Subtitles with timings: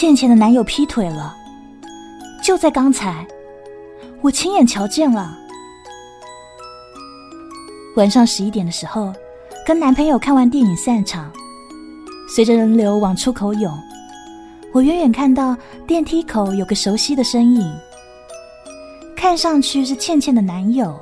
[0.00, 1.36] 倩倩的男友劈腿了，
[2.42, 3.26] 就在刚才，
[4.22, 5.36] 我亲眼瞧见了。
[7.96, 9.12] 晚上十一点的时候，
[9.66, 11.30] 跟男朋友看完电影散场，
[12.34, 13.78] 随着人流往出口涌，
[14.72, 15.54] 我远远看到
[15.86, 17.70] 电梯口有个熟悉的身影，
[19.14, 20.98] 看上去是倩倩的男友。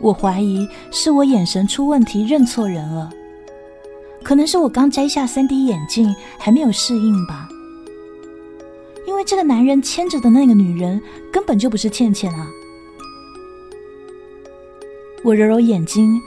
[0.00, 3.10] 我怀疑是我眼神出问题，认错人了。
[4.28, 7.48] 可能是我刚摘下三 D 眼镜，还没有适应吧。
[9.06, 11.00] 因为这个男人牵着的那个女人
[11.32, 12.46] 根本就不是倩倩啊。
[15.24, 16.20] 我揉揉眼睛，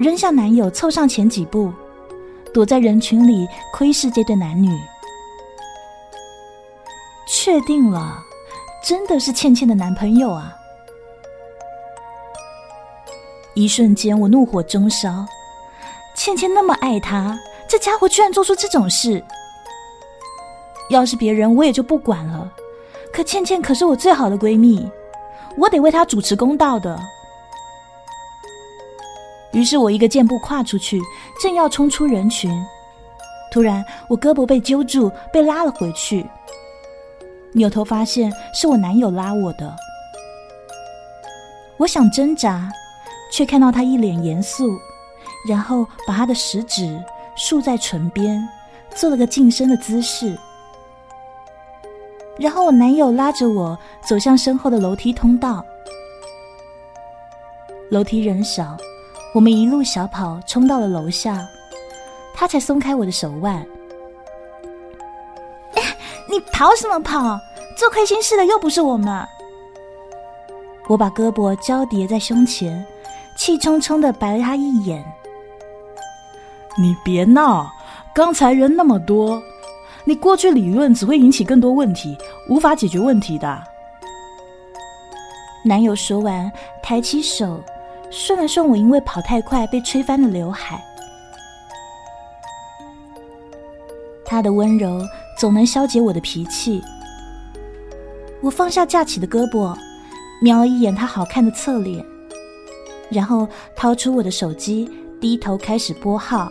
[0.00, 1.72] 扔下男友，凑上前几步，
[2.52, 4.76] 躲在人群里窥视这对男女。
[7.28, 8.18] 确定了，
[8.84, 10.52] 真的是倩倩的男朋友啊！
[13.54, 15.24] 一瞬间，我怒火中烧。
[16.14, 19.22] 倩倩那么爱他，这家伙居然做出这种事。
[20.90, 22.50] 要是别人，我也就不管了。
[23.12, 24.88] 可倩倩可是我最好的闺蜜，
[25.56, 26.98] 我得为她主持公道的。
[29.52, 31.00] 于是我一个箭步跨出去，
[31.42, 32.50] 正要冲出人群，
[33.52, 36.26] 突然我胳膊被揪住，被拉了回去。
[37.52, 39.74] 扭头发现是我男友拉我的，
[41.76, 42.70] 我想挣扎。
[43.32, 44.78] 却看到他一脸严肃，
[45.46, 46.98] 然后把他的食指
[47.36, 48.42] 竖在唇边，
[48.94, 50.36] 做了个近身的姿势。
[52.38, 55.64] 然后我男友拉着我走向身后的楼梯通道，
[57.90, 58.76] 楼梯人少，
[59.34, 61.46] 我们一路小跑冲到了楼下，
[62.34, 63.64] 他才松开我的手腕。
[66.30, 67.38] 你跑什么跑？
[67.76, 69.26] 做亏心事的又不是我们。
[70.88, 72.84] 我把胳膊交叠在胸前。
[73.36, 75.04] 气冲冲的白了他一眼。
[76.76, 77.70] 你别闹，
[78.14, 79.40] 刚才人那么多，
[80.04, 82.16] 你过去理论只会引起更多问题，
[82.48, 83.62] 无法解决问题的。
[85.64, 86.50] 男友说完，
[86.82, 87.62] 抬起手，
[88.10, 90.82] 顺了顺我因为跑太快被吹翻的刘海。
[94.26, 95.00] 他的温柔
[95.38, 96.82] 总能消解我的脾气。
[98.40, 99.74] 我放下架起的胳膊，
[100.42, 102.04] 瞄了一眼他好看的侧脸。
[103.10, 103.46] 然后
[103.76, 104.90] 掏出我的手机，
[105.20, 106.50] 低头开始拨号。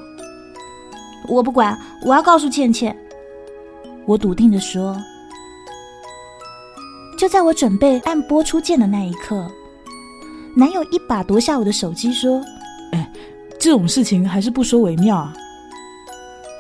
[1.28, 2.96] 我不管，我要告诉倩倩。
[4.06, 4.96] 我笃定的说。
[7.18, 9.50] 就在我准备按拨出键的那一刻，
[10.56, 12.42] 男友一把夺下我的手机，说
[12.92, 13.10] ：“哎，
[13.58, 15.34] 这种事情还是不说为妙啊。”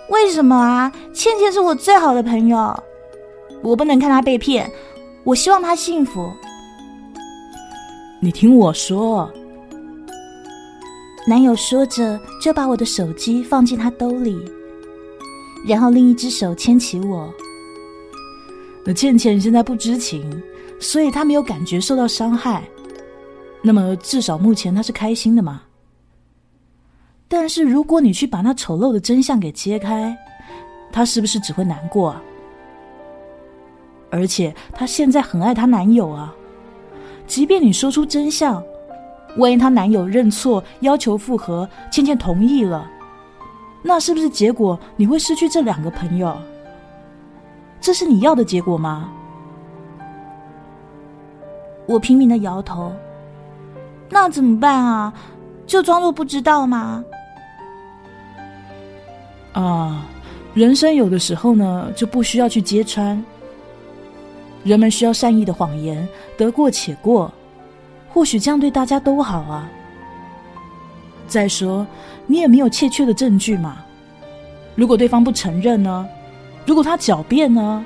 [0.09, 0.91] 为什么啊？
[1.13, 2.81] 倩倩是我最好的朋友，
[3.61, 4.71] 我不能看她被骗。
[5.25, 6.31] 我希望她幸福。
[8.21, 9.29] 你听我说。
[11.25, 14.37] 男友说着，就把我的手机放进他兜里，
[15.65, 17.33] 然后另一只手牵起我。
[18.85, 20.29] 那倩倩现在不知情，
[20.81, 22.61] 所以她没有感觉受到伤害。
[23.61, 25.61] 那么至少目前她是开心的嘛？
[27.29, 30.13] 但是如果你去把那丑陋的真相给揭开，
[30.91, 32.13] 她是不是只会难过？
[34.09, 36.35] 而且她现在很爱她男友啊，
[37.25, 38.61] 即便你说出真相。
[39.37, 42.89] 万一她男友认错，要求复合，倩倩同意了，
[43.81, 46.37] 那是不是结果你会失去这两个朋友？
[47.81, 49.09] 这是你要的结果吗？
[51.85, 52.93] 我拼命的摇头。
[54.09, 55.13] 那怎么办啊？
[55.65, 57.03] 就装作不知道吗？
[59.53, 60.05] 啊，
[60.53, 63.21] 人生有的时候呢，就不需要去揭穿。
[64.63, 66.07] 人们需要善意的谎言，
[66.37, 67.29] 得过且过。
[68.13, 69.67] 或许这样对大家都好啊。
[71.27, 71.85] 再说，
[72.27, 73.77] 你也没有确切的证据嘛。
[74.75, 76.07] 如果对方不承认呢？
[76.65, 77.83] 如果他狡辩呢？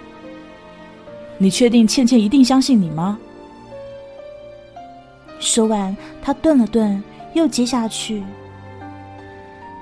[1.38, 3.18] 你确定倩倩一定相信你吗？
[5.40, 7.02] 说完，他顿了顿，
[7.34, 8.24] 又接下去：“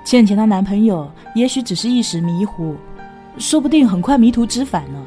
[0.06, 2.75] 倩倩她男朋友也许只是一时迷糊，
[3.38, 5.02] 说不定很快迷途知返呢。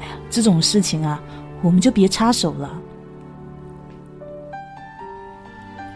[0.00, 1.20] 哎呀，这种事情啊，
[1.60, 2.70] 我们就别插手了。”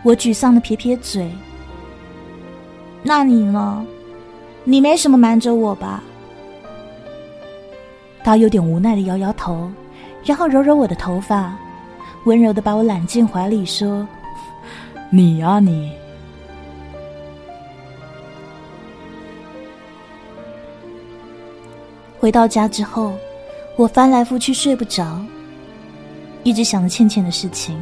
[0.03, 1.31] 我沮丧的撇撇嘴。
[3.03, 3.85] 那你呢？
[4.65, 6.03] 你没什么瞒着我吧？
[8.23, 9.69] 他有点无奈的摇摇头，
[10.25, 11.53] 然后揉揉我的头发，
[12.27, 14.07] 温柔的把我揽进怀里，说
[15.11, 15.93] ：“你啊，你。”
[22.21, 23.15] 回到家之后，
[23.75, 25.21] 我翻来覆去睡不着，
[26.45, 27.77] 一直想着倩倩的事情。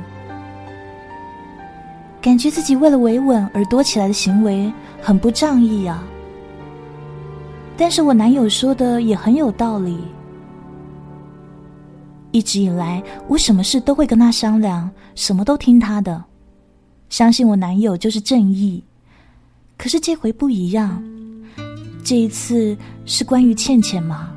[2.21, 4.71] 感觉自己为了维稳而躲起来的行为
[5.01, 6.05] 很不仗义啊！
[7.77, 9.99] 但是我男友说的也很有道理。
[12.31, 16.23] 一直以来，我什么事都会跟他商量，什么都听他的，
[17.09, 18.85] 相信我男友就是正义。
[19.79, 21.03] 可是这回不一样，
[22.05, 22.77] 这一次
[23.07, 24.31] 是关于倩倩吗？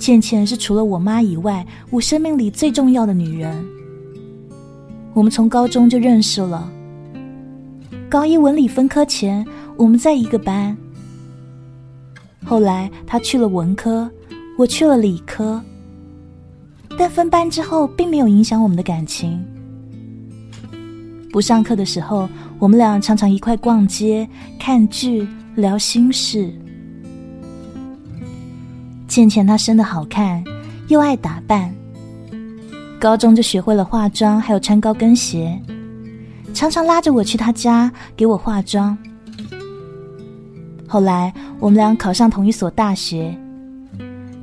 [0.00, 3.75] 倩倩是除了我妈以外，我生命里最重要的女人。
[5.16, 6.70] 我们从高中就认识了，
[8.06, 9.42] 高一文理分科前，
[9.78, 10.76] 我们在一个班。
[12.44, 14.10] 后来他去了文科。
[14.58, 15.62] 我去了理科，
[16.98, 19.38] 但分班之后并没有影响我们的感情。
[21.30, 22.26] 不上课的时候，
[22.58, 24.26] 我们俩常常一块逛街、
[24.58, 26.50] 看剧、聊心事。
[29.06, 30.42] 倩倩她生的好看，
[30.88, 31.70] 又爱打扮，
[33.00, 35.60] 高中就学会了化妆，还有穿高跟鞋，
[36.54, 38.96] 常常拉着我去他家给我化妆。
[40.88, 43.36] 后来我们俩考上同一所大学。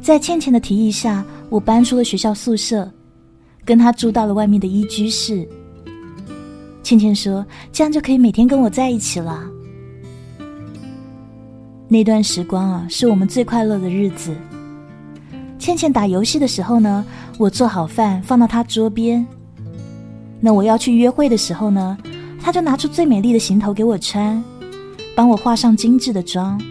[0.01, 2.89] 在倩倩的提议下，我搬出了学校宿舍，
[3.63, 5.47] 跟她住到了外面的一居室。
[6.83, 9.43] 倩倩说：“这样就可以每天跟我在一起了。”
[11.87, 14.35] 那段时光啊，是我们最快乐的日子。
[15.63, 17.05] 倩倩打游戏的时候呢，
[17.37, 19.25] 我做好饭放到她桌边。
[20.41, 21.97] 那我要去约会的时候呢，
[22.37, 24.43] 她就拿出最美丽的行头给我穿，
[25.15, 26.61] 帮我化上精致的妆。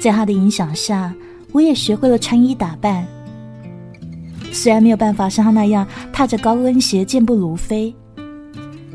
[0.00, 1.12] 在她的影响下，
[1.50, 3.04] 我也学会了穿衣打扮。
[4.52, 7.92] 虽然没有办法像她那样踏着高跟鞋健步如飞，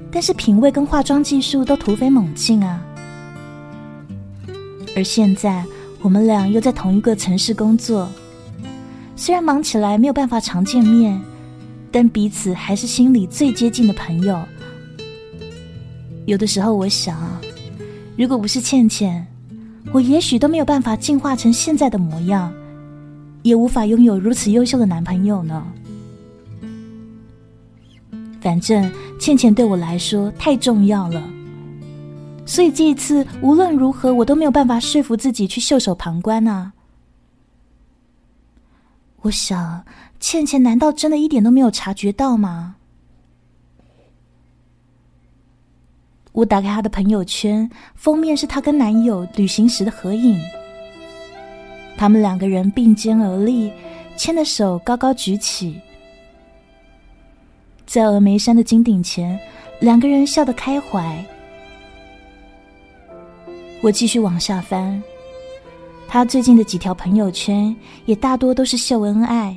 [0.09, 2.81] 但是品味跟化妆技术都突飞猛进啊！
[4.95, 5.65] 而现在，
[6.03, 8.09] 我们俩又在同一个城市工作，
[9.15, 11.19] 虽然忙起来没有办法常见面，
[11.89, 14.37] 但彼此还是心里最接近的朋友。
[16.25, 17.17] 有的时候，我想，
[18.17, 19.25] 如果不是倩倩，
[19.93, 22.53] 我也许都没有办法进化成现在的模样，
[23.41, 25.65] 也无法拥有如此优秀的男朋友呢。
[28.41, 31.23] 反正倩倩对我来说太重要了，
[32.45, 36.73] 所以这一次无论如何我都没有办法说服自己去袖手旁观啊。
[39.21, 39.85] 我想，
[40.19, 42.75] 倩倩难道真的一点都没有察觉到吗？
[46.33, 50.37] 我打开她的朋友圈，封面是她跟男友旅行时的合影。
[51.95, 53.71] 他们两个人并肩而立，
[54.17, 55.79] 牵的手高高举起，
[57.85, 59.39] 在峨眉山的金顶前，
[59.79, 61.23] 两个人笑得开怀。
[63.83, 65.03] 我继续往下翻，
[66.07, 67.75] 他最近的几条朋友圈
[68.05, 69.53] 也大多都是秀恩爱，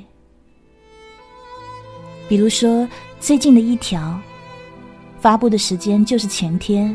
[2.28, 2.88] 比如说
[3.20, 4.20] 最近的一条。
[5.18, 6.94] 发布的时间就是前天。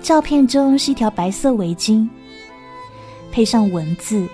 [0.00, 2.08] 照片中是一条白色围巾，
[3.30, 4.26] 配上文字：“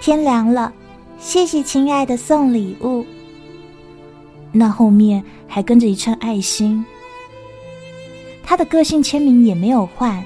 [0.00, 0.72] 天凉了，
[1.18, 3.06] 谢谢亲爱的送礼物。”
[4.52, 6.84] 那后面还跟着一串爱心。
[8.50, 10.20] 他的个性签名也没有换：“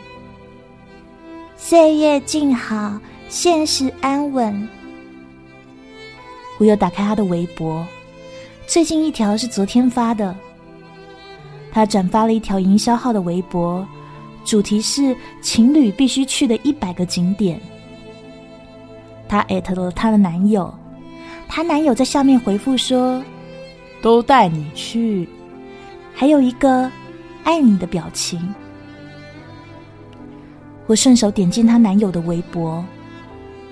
[1.59, 2.99] 岁月静好，
[3.29, 4.67] 现实安稳。”
[6.57, 7.87] 我又打开他的微博，
[8.67, 10.35] 最近一条是昨天发的。
[11.71, 13.87] 他转发了一条营销号的微博，
[14.43, 17.61] 主题是情侣必须去的一百个景点。
[19.29, 20.73] 他艾特了她的男友，
[21.47, 23.23] 她男友在下面回复说
[24.01, 25.29] ：“都带你去。”
[26.17, 26.91] 还有一个
[27.45, 28.53] 爱你的表情。
[30.87, 32.85] 我顺手点进她男友的微博，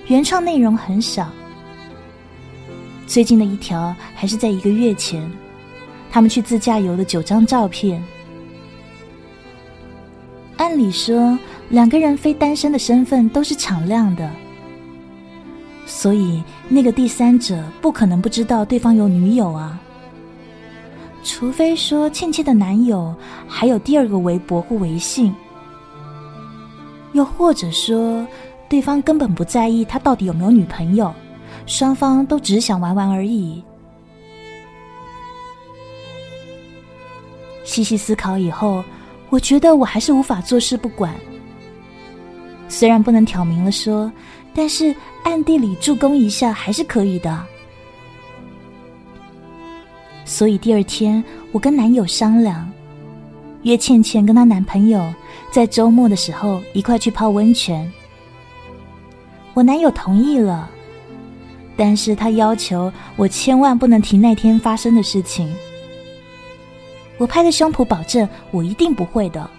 [0.06, 1.28] 原创内容很少。
[3.06, 5.28] 最近的一条还是在一个月前。
[6.14, 8.04] 他们去自驾游的九张照片，
[10.58, 11.38] 按理说
[11.70, 14.30] 两个人非单身的身份都是敞亮的，
[15.86, 19.80] 所以那个第三者不可能不知道对方有女友啊。
[21.24, 23.14] 除非说倩倩的男友
[23.46, 25.34] 还有第二个微博或微信，
[27.12, 28.26] 又或者说
[28.68, 31.12] 对方根本不在意他到底有没有女朋友，
[31.66, 33.62] 双方都只想玩玩而已。
[37.64, 38.84] 细细思考以后，
[39.30, 41.14] 我觉得我还是无法坐视不管。
[42.68, 44.10] 虽然不能挑明了说，
[44.52, 47.46] 但是暗地里助攻一下还是可以的。
[50.32, 51.22] 所以第二天，
[51.52, 52.66] 我跟男友商量，
[53.64, 55.12] 约倩倩跟她男朋友
[55.50, 57.86] 在周末的时候一块去泡温泉。
[59.52, 60.70] 我男友同意了，
[61.76, 65.54] 但是他要求我千万不能提那天发生的事情。
[67.18, 69.50] 我拍着胸脯保证，我一定不会的。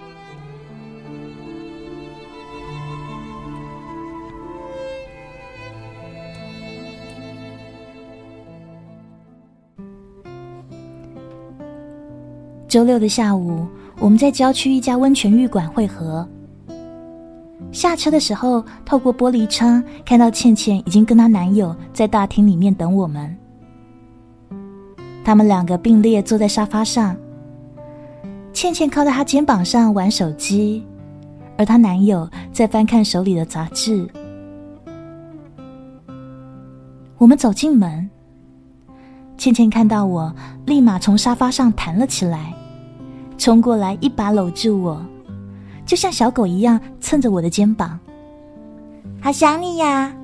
[12.73, 13.67] 周六的下午，
[13.99, 16.27] 我们在郊区一家温泉浴馆汇合。
[17.71, 23.37] 下车的时候，透过玻璃窗看到倩倩已经跟她男友在大厅里面等我们。
[25.23, 27.15] 他们两个并列坐在沙发上，
[28.53, 30.83] 倩倩靠在他肩膀上玩手机，
[31.59, 34.09] 而她男友在翻看手里的杂志。
[37.19, 38.09] 我们走进门，
[39.37, 40.33] 倩倩看到我，
[40.65, 42.51] 立马从沙发上弹了起来，
[43.43, 45.05] 冲过来一把搂住我，
[45.85, 47.99] 就像小狗一样蹭着我的肩膀。
[49.21, 50.15] 好想你呀！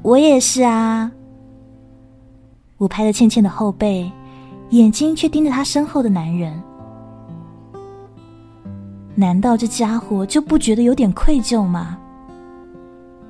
[0.00, 1.12] 我也是啊。
[2.78, 4.10] 我拍了倩倩的后背，
[4.70, 6.58] 眼睛却盯着她身后的男人。
[9.14, 11.98] 难道这家伙就不觉得有点愧疚吗？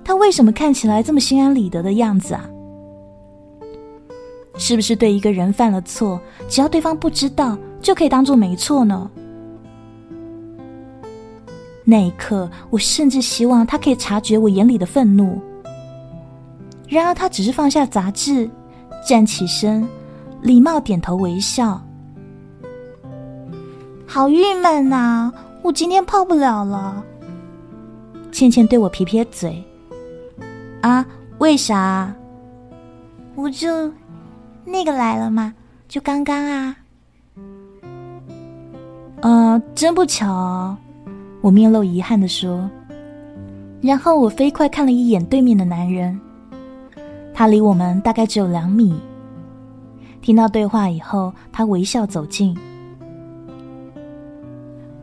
[0.04, 2.48] 他为什么看起来这么心安理得的样子啊？
[4.56, 9.10] 是不是对一个人犯了错，只要对方不知道，就可以当做没错呢？
[11.84, 15.40] 那一刻，我甚至希望他可以察觉我眼里的愤怒。
[16.88, 18.48] 然而，他只是放下杂志，
[19.06, 19.88] 站起身，
[20.42, 21.80] 礼貌点头微笑。
[24.06, 25.32] 好郁闷呐！
[25.62, 27.04] 我今天泡不了了。
[28.32, 29.64] 倩倩对我撇撇嘴。
[30.82, 31.04] 啊？
[31.38, 32.14] 为啥？
[33.36, 33.92] 我就
[34.64, 35.54] 那个来了嘛，
[35.88, 36.76] 就刚刚啊。
[39.22, 40.74] 呃，真不巧，
[41.42, 42.68] 我面露遗憾的说。
[43.82, 46.18] 然后我飞快看了一眼对面的男人，
[47.34, 48.94] 他离我们大概只有两米。
[50.22, 52.56] 听到对话以后，他微笑走近。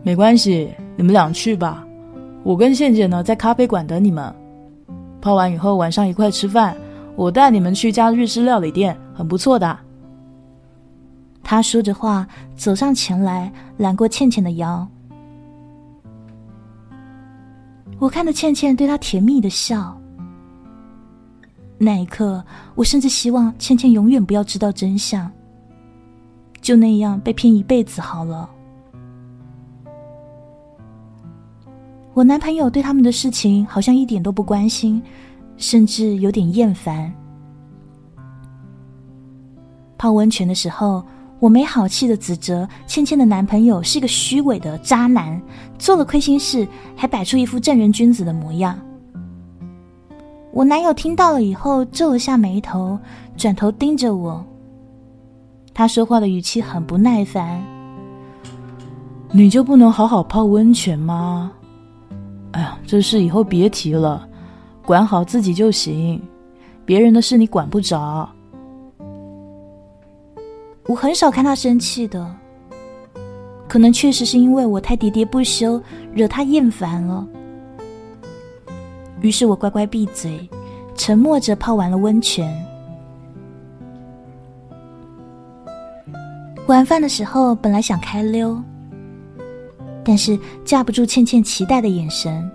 [0.02, 1.86] 没关系，你们俩去吧，
[2.44, 4.34] 我跟倩姐呢在咖啡馆等你们。
[5.22, 6.76] 泡完以后，晚上一块吃饭。
[7.16, 9.78] 我带你们去家日式料理店，很不错的。
[11.50, 12.28] 他说着话，
[12.58, 14.86] 走上前来，揽过倩倩的腰。
[18.00, 19.98] 我看着倩倩对他甜蜜的笑。
[21.78, 22.44] 那一刻，
[22.76, 25.32] 我甚至希望倩倩永远不要知道真相，
[26.60, 28.50] 就那样被骗一辈子好了。
[32.14, 35.02] 我男朋友对他们的事情好像一点都不关心，
[35.56, 37.10] 甚至有点厌烦。
[39.98, 41.02] 泡温泉的时候，
[41.40, 45.40] 我没好气的指责倩倩的男朋友是一个虚伪的渣男，
[45.78, 48.78] 做了亏心事还摆出一副正人君子的模样。
[50.52, 52.98] 我男友听到了以后皱了下眉头，
[53.36, 54.44] 转头盯着我。
[55.74, 57.64] 他说话的语气很不耐烦
[59.32, 61.52] ：“你就不能好好泡温泉吗？”
[62.54, 64.28] 哎呀，这事以后别提了，
[64.84, 66.20] 管好自己就行，
[66.84, 68.28] 别人的事你管不着。
[70.88, 72.36] 我很少看他生气的，
[73.68, 75.82] 可能确实是因为我太喋喋不休，
[76.14, 77.28] 惹他厌烦了。
[79.20, 80.50] 于是我乖乖闭嘴，
[80.96, 82.54] 沉默着泡完了温泉。
[86.68, 88.58] 晚饭的时候，本来想开溜。
[90.06, 92.50] 但是架不住倩倩期待的眼神，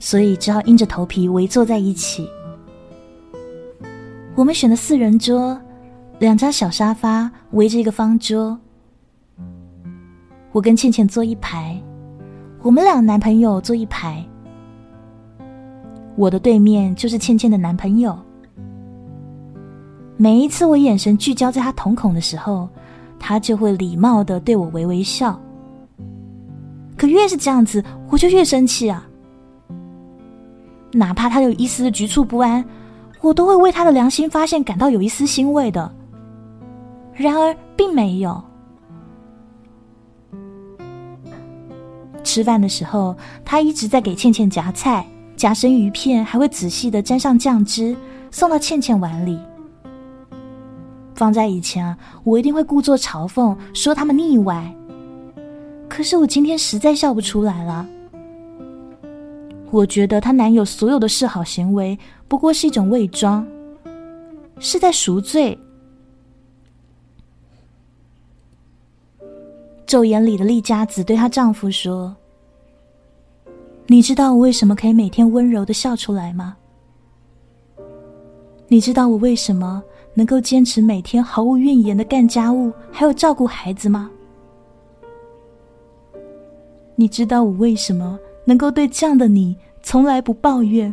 [0.00, 2.28] 所以只好硬着头皮围坐在一起。
[4.34, 5.56] 我们选的四人桌，
[6.20, 8.58] 两张小沙发围着一个方桌。
[10.52, 11.80] 我跟倩倩坐一排，
[12.62, 14.24] 我们俩男朋友坐一排。
[16.16, 18.16] 我的对面就是倩倩的男朋友。
[20.16, 22.68] 每一次我眼神聚焦在他瞳孔的时候，
[23.18, 25.38] 他就会礼貌的对我微微笑。
[26.96, 29.04] 可越是这样子，我就越生气啊！
[30.92, 32.64] 哪怕他有一丝的局促不安，
[33.20, 35.92] 我都会为他的良心发现感到有一丝欣慰的。
[37.14, 38.42] 然而，并没有。
[42.24, 45.06] 吃饭的时候，他一直在给倩倩夹菜，
[45.36, 47.96] 夹生鱼片，还会仔细的沾上酱汁，
[48.30, 49.38] 送到倩倩碗里。
[51.14, 54.74] 放在以前啊，我一定会故作嘲讽，说他们腻歪。
[55.88, 57.86] 可是我今天实在笑不出来了。
[59.70, 63.46] 我觉得她男友所有的示好行为不过是一种伪装，
[64.58, 65.56] 是在赎罪。
[69.86, 72.14] 昼眼里的丽佳子对她丈夫说
[73.86, 76.56] ：“你知道我为什么可以每天温柔的笑出来吗？
[78.68, 79.82] 你知道我为什么
[80.14, 84.10] 能够坚持每天毫无怨言的干家务，还有照顾孩子吗？”
[86.96, 90.92] 你知道我为什么能够对这样的你从来不抱怨，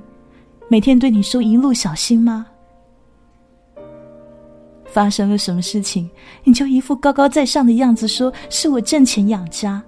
[0.67, 2.47] 每天对你说一路小心吗？
[4.91, 6.09] 发生了什么事情，
[6.43, 9.81] 你就一副高高在上的样子，说是我挣钱养家。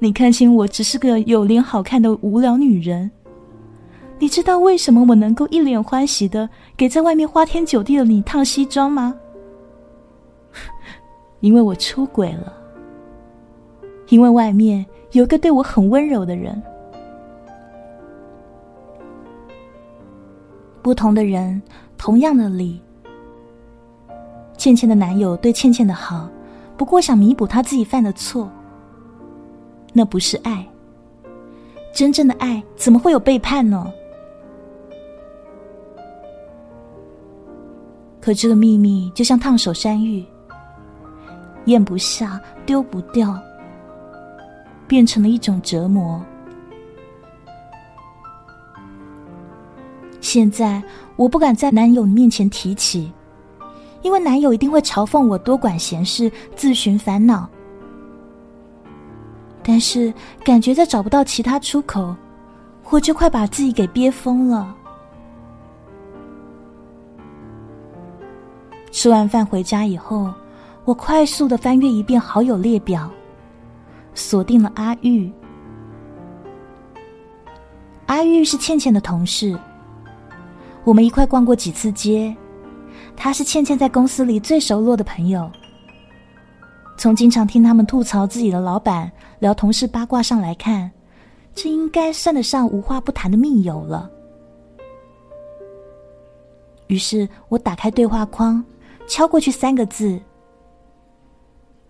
[0.00, 3.10] 你看清我只是个有脸好看的无聊女人。
[4.18, 9.14] 你知道为什么我能够一脸欢喜的给在外面花天酒地的你烫西装吗？
[11.40, 12.52] 因为我出轨了。
[14.08, 16.60] 因为外面有个对我很温柔的人。
[20.80, 21.60] 不同的人，
[21.96, 22.80] 同样的理。
[24.58, 26.28] 倩倩的男友对倩倩的好，
[26.76, 28.50] 不过想弥补他自己犯的错。
[29.92, 30.66] 那不是爱。
[31.94, 33.90] 真正的爱怎么会有背叛呢？
[38.20, 40.24] 可这个秘密就像烫手山芋，
[41.64, 43.40] 咽不下，丢不掉，
[44.86, 46.20] 变成了一种折磨。
[50.20, 50.82] 现在
[51.16, 53.10] 我不敢在男友面前提起，
[54.02, 57.48] 因为男友一定会嘲讽我多管闲事、自寻烦恼。
[59.62, 60.12] 但是
[60.44, 62.14] 感觉再找不到其他出口，
[62.90, 64.74] 我就快把自己给憋疯了。
[68.90, 70.32] 吃完饭回家以后，
[70.84, 73.10] 我快速的翻阅一遍好友列表，
[74.14, 75.30] 锁定了阿玉。
[78.06, 79.56] 阿玉是倩倩的同事，
[80.82, 82.34] 我们一块逛过几次街。
[83.18, 85.50] 他是倩倩在公司里最熟络的朋友。
[86.96, 89.10] 从经常听他们吐槽自己的老板、
[89.40, 90.90] 聊同事八卦上来看，
[91.52, 94.08] 这应该算得上无话不谈的密友了。
[96.86, 98.64] 于是我打开对话框，
[99.08, 100.18] 敲过去三个字：“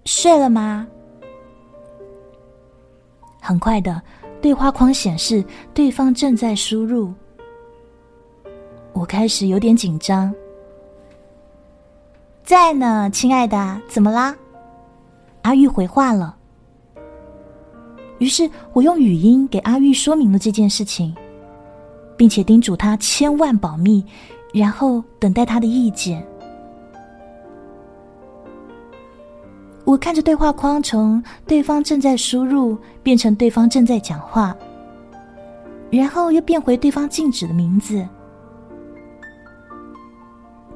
[0.06, 0.88] 睡了吗？”
[3.40, 4.02] 很快的，
[4.42, 7.12] 对话框显示对方正在输入。
[8.92, 10.34] 我开始有点紧张。
[12.48, 14.34] 在呢，亲爱的，怎么啦？
[15.42, 16.34] 阿玉回话了，
[18.16, 21.14] 于是我用语音给阿玉说明了这件事情，
[22.16, 24.02] 并且叮嘱他千万保密，
[24.54, 26.26] 然后等待他的意见。
[29.84, 34.56] 我看着对话框从对方正在输入变成对方正在讲话，
[35.90, 38.08] 然后又变回对方静止的名字，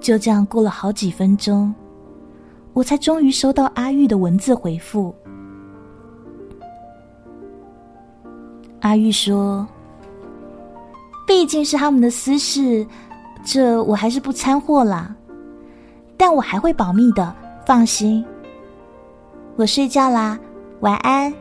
[0.03, 1.75] 就这样过了好几分钟。
[2.75, 5.15] 我才终于收到阿玉的文字回复。
[8.81, 9.67] 阿玉说
[11.27, 12.85] ：“毕竟是他们的私事，
[13.45, 15.15] 这我还是不掺和啦。
[16.17, 17.33] 但我还会保密的，
[17.65, 18.25] 放心。
[19.57, 20.39] 我睡觉啦，
[20.81, 21.33] 晚安。”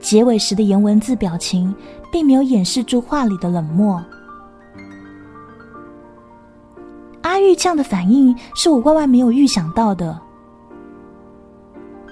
[0.00, 1.74] 结尾时的颜文字表情，
[2.10, 4.02] 并没有掩饰住话里的冷漠。
[7.34, 10.16] 阿玉这样的反应是我万万没有预想到的。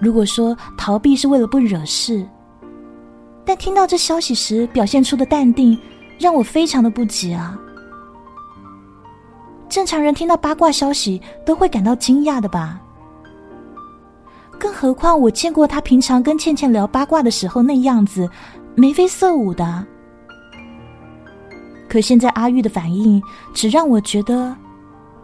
[0.00, 2.26] 如果说逃避是为了不惹事，
[3.44, 5.78] 但听到这消息时表现出的淡定，
[6.18, 7.56] 让我非常的不解啊！
[9.68, 12.80] 正常人听到八卦消息都会感到惊讶的吧？
[14.58, 18.28] 更何况我见过他平常跟倩倩聊八卦的时候那样子，
[18.74, 19.86] 眉飞色舞的。
[21.88, 23.22] 可现在阿玉的反应，
[23.54, 24.56] 只让我觉得。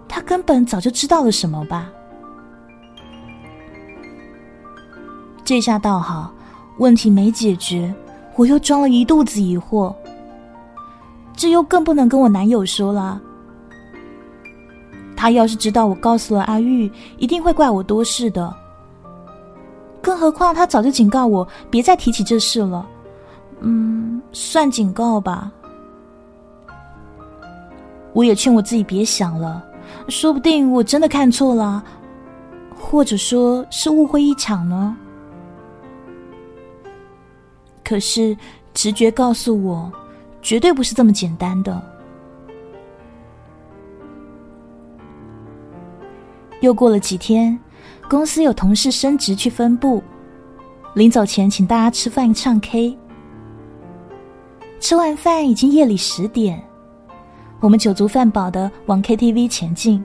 [0.09, 1.91] 他根本早就知道了什么吧？
[5.45, 6.33] 这下倒好，
[6.79, 7.95] 问题没解决，
[8.37, 9.95] 我又装了一肚子疑惑。
[11.35, 13.21] 这又更不能跟我男友说了。
[15.17, 18.55] 他要是知道我告诉了阿玉，一定会怪我多事的。
[20.01, 22.87] 更何况他早就警告我别再提起这事了。
[23.61, 25.51] 嗯，算警告吧。
[28.13, 29.65] 我也劝我自己别想了。
[30.07, 31.83] 说不定我真的看错了，
[32.75, 34.97] 或者说是误会一场呢。
[37.85, 38.37] 可是
[38.73, 39.91] 直觉告诉我，
[40.41, 41.83] 绝对不是这么简单的。
[46.61, 47.59] 又过了几天，
[48.09, 50.03] 公司有同事升职去分部，
[50.95, 52.97] 临走前请大家吃饭唱 K。
[54.81, 56.68] 吃完饭已经夜里十点。
[57.61, 60.03] 我们酒足饭饱的往 KTV 前进，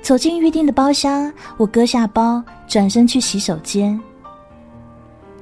[0.00, 4.00] 走进预定的包厢，我搁下包，转身去洗手间，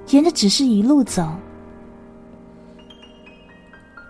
[0.09, 1.29] 沿着指示一路走。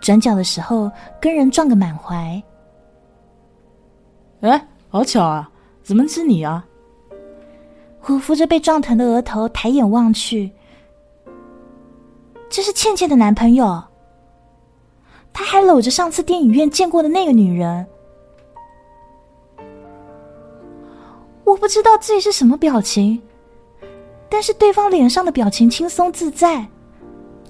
[0.00, 2.40] 转角的时候，跟人撞个满怀。
[4.42, 5.50] 哎，好巧啊！
[5.82, 6.64] 怎么是你啊？
[8.06, 10.52] 我扶着被撞疼的额头，抬眼望去，
[12.48, 13.82] 这是倩倩的男朋友。
[15.34, 17.86] 他还搂着上次电影院见过的那个女人。
[21.44, 23.20] 我不知道自己是什么表情，
[24.30, 26.66] 但是对方脸上的表情轻松自在，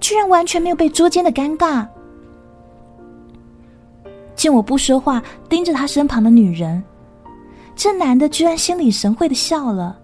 [0.00, 1.86] 居然完全没有被捉奸的尴尬。
[4.34, 6.82] 见我不说话，盯着他身旁的女人，
[7.76, 9.96] 这男的居然心领神会的笑了。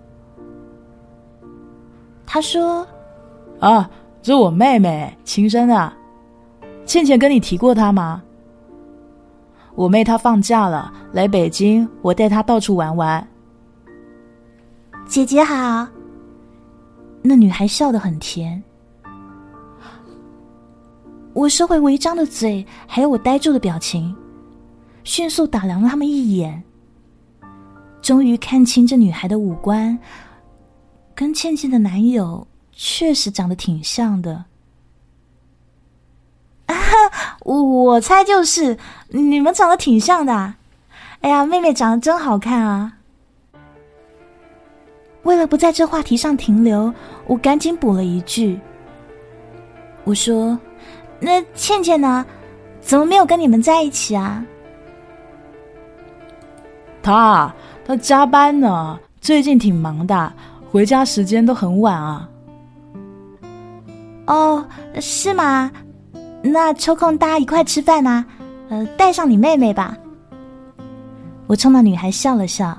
[2.26, 2.86] 他说
[3.58, 3.90] ：“啊，
[4.22, 5.99] 这我妹妹，亲生的。
[6.84, 8.22] 倩倩跟你提过她吗？
[9.74, 13.26] 我妹她放假了，来北京，我带她到处玩玩。”
[15.06, 15.86] 姐姐好。
[17.22, 18.62] 那女孩笑得很甜。
[21.32, 24.14] 我收回违章的嘴，还有我呆住的表情，
[25.04, 26.62] 迅速打量了他们一眼，
[28.02, 29.96] 终于看清这女孩的五官。
[31.14, 34.46] 跟倩倩的男友确实长得挺像的，啊，
[37.42, 38.76] 我我猜就是
[39.08, 40.54] 你们长得挺像的。
[41.20, 42.92] 哎呀，妹妹长得真好看啊！
[45.24, 46.92] 为了不在这话题上停留，
[47.26, 48.58] 我赶紧补了一句
[50.04, 50.58] ：“我说，
[51.18, 52.24] 那倩倩呢？
[52.80, 54.42] 怎么没有跟你们在一起啊？”
[57.02, 57.52] 她
[57.86, 60.32] 她加班呢，最近挺忙的。
[60.70, 62.28] 回家时间都很晚啊！
[64.26, 64.64] 哦，
[65.00, 65.70] 是吗？
[66.42, 68.24] 那抽空大家一块吃饭啊？
[68.68, 69.96] 呃，带上你妹妹吧。
[71.46, 72.76] 我冲那女孩笑了笑。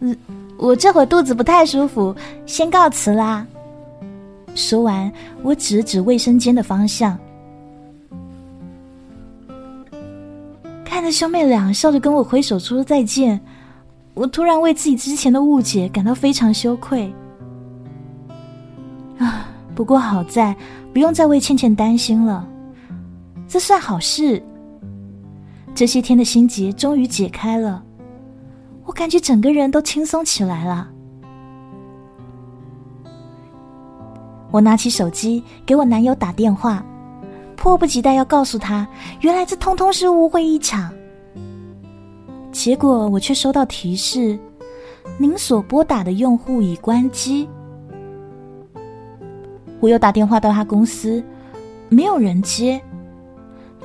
[0.00, 0.16] 嗯，
[0.56, 2.14] 我这会肚子不太舒服，
[2.46, 3.46] 先告辞啦。
[4.54, 7.18] 说完，我指了指卫生间的方向，
[10.84, 13.40] 看着兄妹俩笑着跟我挥手说再见。
[14.14, 17.10] 我突然为自己之前的误解感到非常羞愧，
[19.18, 19.48] 啊！
[19.74, 20.54] 不过好在
[20.92, 22.46] 不用再为倩倩担心了，
[23.52, 24.42] 这算好事。
[25.74, 27.84] 这些天的心结终于解开了，
[28.86, 30.88] 我感觉整个人都轻松起来了。
[34.50, 36.82] 我拿起手机给我男友打电话，
[37.54, 38.88] 迫不及待要告诉他，
[39.20, 40.90] 原来这通通是误会一场。
[42.52, 44.38] 结果我却收到提示
[45.20, 47.46] ：“您所拨打的用户已关机。”
[49.78, 51.22] 我又打电话到他公司，
[51.90, 52.80] 没有人接，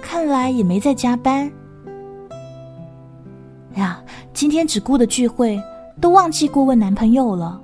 [0.08, 1.52] 看来也没在加班。
[3.76, 4.02] 呀，
[4.34, 5.62] 今天只顾的聚会，
[6.00, 7.62] 都忘记过问男朋友了。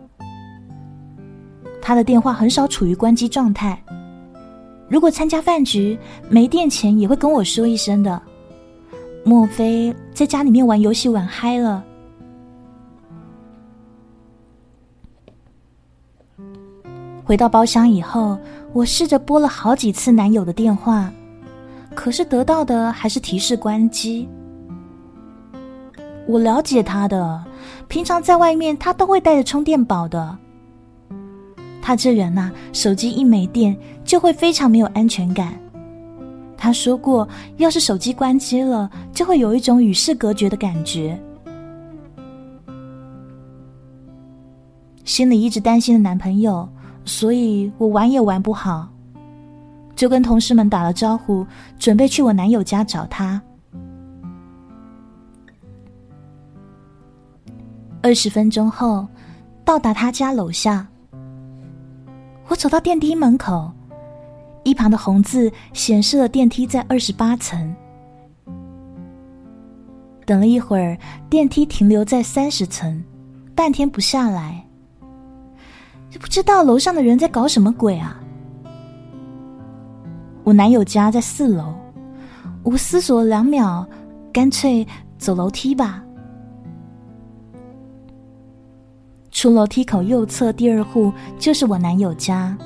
[1.81, 3.81] 他的电话很少处于关机状态，
[4.89, 5.97] 如果参加饭局
[6.29, 8.21] 没电前，也会跟我说一声的。
[9.23, 11.81] 莫非在家里面玩游戏玩嗨了？
[17.23, 18.37] 回到包厢以后，
[18.73, 21.09] 我试着拨了好几次男友的电话，
[21.95, 24.27] 可是得到的还是提示关机。
[26.27, 27.43] 我了解他的，
[27.87, 30.37] 平常在外面他都会带着充电宝的。
[31.81, 35.53] 他这人呐，手机一没电就会非常没有安全感。
[36.57, 37.27] 他说过，
[37.57, 41.21] 要是手机关机了，就会有一种与世隔绝的感觉。
[45.03, 46.67] 心里一直担心的男朋友，
[47.03, 48.87] 所以我玩也玩不好，
[49.95, 51.45] 就跟同事们打了招呼，
[51.77, 53.41] 准备去我男友家找他。
[58.01, 59.07] 二十分钟后，
[59.63, 60.85] 到达他家楼下，
[62.47, 63.71] 我走到电梯门口。
[64.63, 67.75] 一旁的红字显示了电梯在二十八层。
[70.25, 70.97] 等了一会儿，
[71.29, 73.03] 电梯停留在三十层，
[73.53, 74.65] 半天不下来。
[76.17, 78.22] 不知道楼上的人在搞什么鬼啊！
[80.43, 81.73] 我男友家在四楼，
[82.63, 83.87] 我思索了两秒，
[84.31, 84.85] 干脆
[85.17, 86.03] 走楼梯吧。
[89.31, 92.57] 出楼梯口右侧第二户就是我男友家。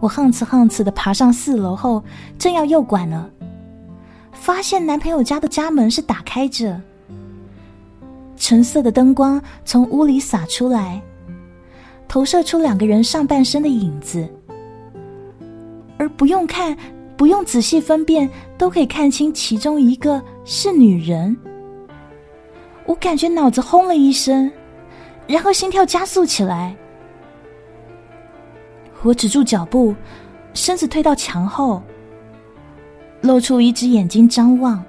[0.00, 2.02] 我哼哧哼哧的爬上四楼后，
[2.38, 3.28] 正要右拐呢，
[4.32, 6.80] 发现男朋友家的家门是打开着，
[8.36, 11.00] 橙色的灯光从屋里洒出来，
[12.08, 14.28] 投射出两个人上半身的影子，
[16.02, 16.76] 而不用看，
[17.16, 21.36] 不用仔细分辨，都可以看清其中一个是女人。
[22.86, 24.50] 我感觉脑子轰了一声，
[25.28, 26.74] 然后心跳加速起来。
[29.02, 29.94] 我止住脚步，
[30.54, 31.80] 身子退到墙后，
[33.20, 34.82] 露出一只眼睛张望。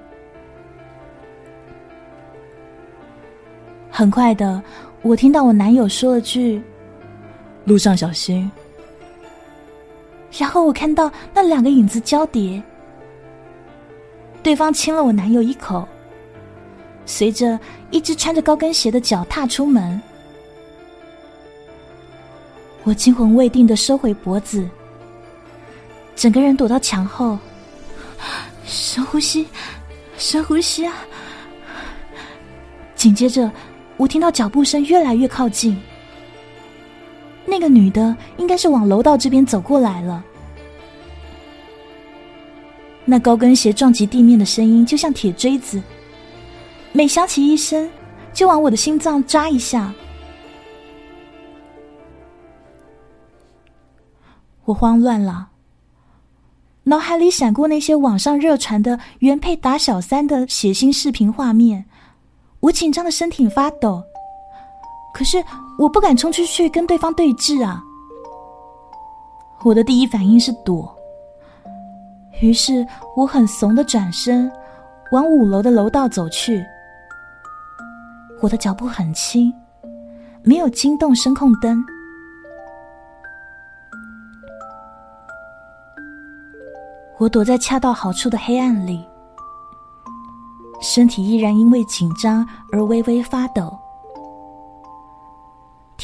[3.88, 4.60] 很快的，
[5.02, 6.60] 我听到我男友说了句
[7.66, 8.50] ：“路上小心。”
[10.38, 12.60] 然后我看到那两个影子交叠，
[14.42, 15.86] 对方亲了我男友一口，
[17.06, 17.58] 随着
[17.90, 20.00] 一只穿着高跟鞋的脚踏出门。
[22.82, 24.68] 我惊魂未定的收回脖子，
[26.16, 27.38] 整个人躲到墙后，
[28.64, 29.46] 深呼吸，
[30.18, 30.94] 深呼吸啊！
[32.96, 33.50] 紧接着，
[33.96, 35.80] 我听到脚步声越来越靠近。
[37.46, 40.24] 那个女的应该是往楼道这边走过来了。
[43.04, 45.82] 那高跟鞋撞击地面的声音就像铁锥子，
[46.92, 47.90] 每响起一声，
[48.32, 49.92] 就往我的心脏扎一下。
[54.64, 55.48] 我慌乱了，
[56.84, 61.84] 脑海里闪过那些网上热传的原配打小三的血腥视频画面，
[62.60, 64.02] 我紧张的身体发抖。
[65.12, 65.44] 可是
[65.76, 67.82] 我不敢冲出去跟对方对峙啊！
[69.64, 70.94] 我的第一反应是躲。
[72.40, 74.50] 于是我很怂的转身，
[75.12, 76.64] 往五楼的楼道走去。
[78.40, 79.52] 我的脚步很轻，
[80.42, 81.82] 没有惊动声控灯。
[87.18, 89.04] 我躲在恰到好处的黑暗里，
[90.80, 93.76] 身体依然因为紧张而微微发抖。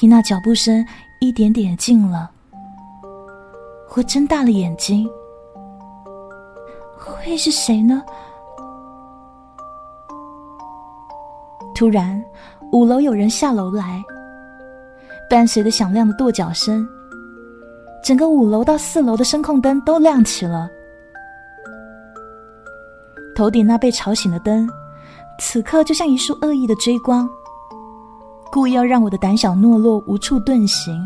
[0.01, 0.83] 听那脚步声
[1.19, 2.31] 一点点近了，
[3.95, 5.07] 我睁大了眼睛。
[6.97, 8.03] 会是谁呢？
[11.75, 12.25] 突然，
[12.73, 14.03] 五楼有人下楼来，
[15.29, 16.89] 伴随着响亮的跺脚声，
[18.03, 20.67] 整个五楼到四楼的声控灯都亮起了。
[23.37, 24.67] 头顶那被吵醒的灯，
[25.39, 27.29] 此刻就像一束恶意的追光，
[28.53, 31.01] 故意要让我的胆小懦弱无处遁形。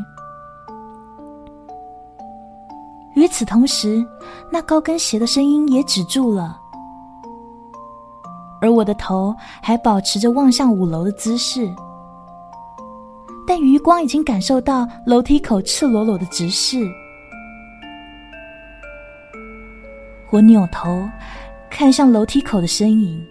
[3.14, 4.04] 与此同时，
[4.50, 6.58] 那高跟鞋的声音也止住了，
[8.60, 11.72] 而我的头还保持着望向五楼的姿势，
[13.46, 16.78] 但余光已经感受到楼梯口赤裸裸的直视。
[20.30, 21.08] 我扭头
[21.70, 23.24] 看向楼梯口的身影，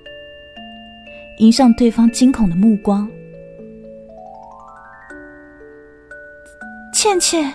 [1.39, 3.09] 迎上对方惊恐的目光。
[7.03, 7.53] 倩倩，